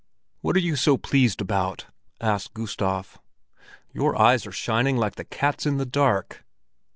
[0.39, 1.85] "What are you so pleased about?"
[2.19, 3.19] asked Gustav.
[3.93, 6.43] "Your eyes are shining like the cat's in the dark."